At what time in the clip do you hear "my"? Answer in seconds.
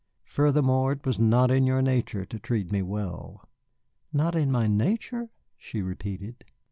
4.51-4.65